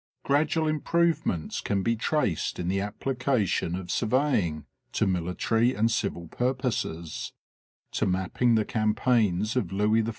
[0.23, 7.33] Gradual improvements can be traced in the application of surveying to military and civil purposes,
[7.91, 10.09] to mapping the cam paigns of Louis XIV.